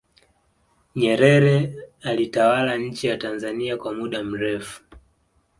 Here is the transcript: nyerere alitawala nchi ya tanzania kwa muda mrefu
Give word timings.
nyerere 0.95 1.75
alitawala 2.01 2.77
nchi 2.77 3.07
ya 3.07 3.17
tanzania 3.17 3.77
kwa 3.77 3.93
muda 3.93 4.23
mrefu 4.23 4.83